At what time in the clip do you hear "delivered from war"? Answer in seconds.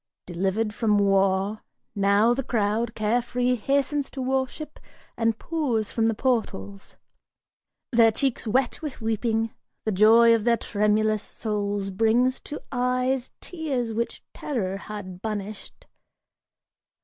0.25-1.61